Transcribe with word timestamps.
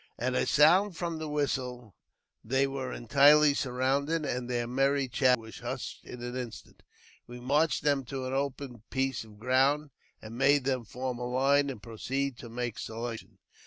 At 0.17 0.33
a 0.33 0.47
sound 0.47 0.97
from 0.97 1.19
the 1.19 1.29
whistle, 1.29 1.93
they 2.43 2.65
were 2.65 2.89
entire^ 2.89 3.55
surrounded, 3.55 4.25
and 4.25 4.49
their 4.49 4.65
merry 4.65 5.07
chatter 5.07 5.39
was 5.39 5.59
hushed 5.59 6.03
in 6.03 6.23
an 6.23 6.33
instani 6.33 6.79
We 7.27 7.39
marched 7.39 7.83
them 7.83 8.03
to 8.05 8.25
an 8.25 8.33
open 8.33 8.81
piece 8.89 9.23
of 9.23 9.37
ground, 9.37 9.91
made 10.27 10.63
then 10.63 10.85
form 10.85 11.19
a 11.19 11.27
line, 11.29 11.69
and 11.69 11.83
proceeded 11.83 12.39
to 12.39 12.49
make 12.49 12.77
a 12.77 12.81
selection. 12.81 13.37